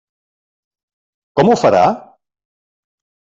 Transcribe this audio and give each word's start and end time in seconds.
Com 1.41 1.51
ho 1.51 1.59
farà? 1.65 1.83